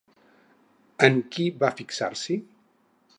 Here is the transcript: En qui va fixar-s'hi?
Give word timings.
En 1.07 1.21
qui 1.35 1.45
va 1.65 1.71
fixar-s'hi? 1.83 2.39